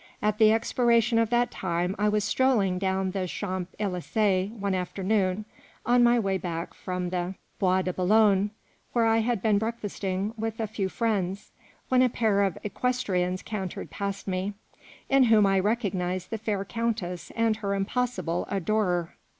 At 0.19 0.39
the 0.39 0.51
expiration 0.51 1.19
of 1.19 1.29
that 1.29 1.51
time 1.51 1.95
I 1.99 2.09
was 2.09 2.23
strolling 2.23 2.79
down 2.79 3.11
the 3.11 3.27
Champs 3.27 3.75
Elysees 3.79 4.49
one 4.51 4.73
afternoon, 4.73 5.45
on 5.85 6.03
my 6.03 6.17
way 6.17 6.39
back 6.39 6.73
from 6.73 7.11
the 7.11 7.35
Bois 7.59 7.83
de 7.83 7.93
Boulogne, 7.93 8.49
where 8.93 9.05
I 9.05 9.19
had 9.19 9.43
been 9.43 9.59
breakfasting 9.59 10.33
with 10.35 10.59
a 10.59 10.65
few 10.65 10.89
friends, 10.89 11.51
when 11.89 12.01
a 12.01 12.09
pair 12.09 12.41
of 12.41 12.57
equestrians 12.63 13.43
cantered 13.43 13.91
past 13.91 14.27
me, 14.27 14.55
in 15.07 15.25
whom 15.25 15.45
I 15.45 15.59
recognized 15.59 16.31
the 16.31 16.39
fair 16.39 16.65
Countess 16.65 17.31
and 17.35 17.57
her 17.57 17.75
impossible 17.75 18.47
adorer. 18.49 19.13